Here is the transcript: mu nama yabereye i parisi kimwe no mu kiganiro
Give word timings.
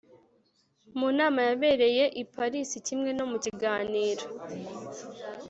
mu 0.97 1.07
nama 1.19 1.39
yabereye 1.49 2.03
i 2.21 2.23
parisi 2.33 2.77
kimwe 2.87 3.09
no 3.17 3.25
mu 3.31 3.37
kiganiro 3.43 4.25